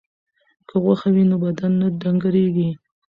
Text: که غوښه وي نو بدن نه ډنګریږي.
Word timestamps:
که 0.67 0.75
غوښه 0.83 1.09
وي 1.13 1.23
نو 1.29 1.35
بدن 1.43 1.71
نه 1.81 1.87
ډنګریږي. 2.01 2.69